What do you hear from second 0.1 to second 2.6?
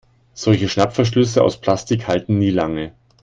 Solche Schnappverschlüsse aus Plastik halten nie